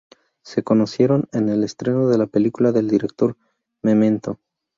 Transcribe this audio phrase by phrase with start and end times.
[0.43, 3.37] Se conocieron en el estreno de la película del director,
[3.83, 4.39] "Memento".